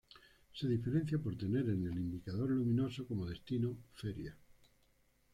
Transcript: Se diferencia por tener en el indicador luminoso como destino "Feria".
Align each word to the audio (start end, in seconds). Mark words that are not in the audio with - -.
Se 0.51 0.67
diferencia 0.67 1.19
por 1.19 1.37
tener 1.37 1.69
en 1.69 1.85
el 1.85 1.95
indicador 1.99 2.49
luminoso 2.49 3.05
como 3.05 3.27
destino 3.27 3.77
"Feria". 3.93 4.35